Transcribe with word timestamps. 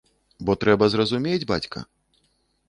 Бо 0.49 0.55
трэба 0.63 0.87
зразумець, 0.93 1.47
бацька. 1.53 1.85